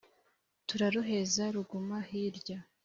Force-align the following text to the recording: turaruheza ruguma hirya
turaruheza 0.67 1.43
ruguma 1.55 1.97
hirya 2.09 2.57